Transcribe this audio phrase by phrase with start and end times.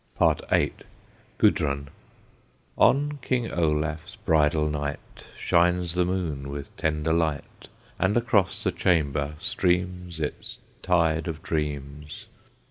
[0.17, 0.73] VIII.
[1.37, 1.89] GUDRUN.
[2.75, 7.67] On King Olaf's bridal night Shines the moon with tender light,
[7.99, 12.25] And across the chamber streams Its tide of dreams.